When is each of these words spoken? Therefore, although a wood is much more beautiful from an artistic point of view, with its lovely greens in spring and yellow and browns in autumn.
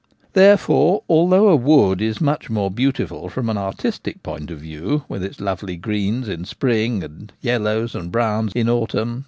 Therefore, 0.33 1.03
although 1.07 1.49
a 1.49 1.55
wood 1.55 2.01
is 2.01 2.19
much 2.19 2.49
more 2.49 2.71
beautiful 2.71 3.29
from 3.29 3.51
an 3.51 3.57
artistic 3.59 4.23
point 4.23 4.49
of 4.49 4.57
view, 4.57 5.03
with 5.07 5.23
its 5.23 5.39
lovely 5.39 5.75
greens 5.75 6.27
in 6.27 6.43
spring 6.43 7.03
and 7.03 7.31
yellow 7.39 7.87
and 7.93 8.11
browns 8.11 8.51
in 8.55 8.67
autumn. 8.67 9.19